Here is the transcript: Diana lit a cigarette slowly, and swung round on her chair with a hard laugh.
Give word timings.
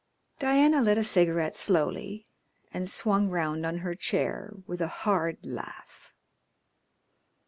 Diana 0.39 0.81
lit 0.81 0.97
a 0.97 1.03
cigarette 1.03 1.55
slowly, 1.55 2.25
and 2.73 2.89
swung 2.89 3.29
round 3.29 3.67
on 3.67 3.77
her 3.85 3.93
chair 3.93 4.51
with 4.65 4.81
a 4.81 4.87
hard 5.05 5.37
laugh. 5.45 6.15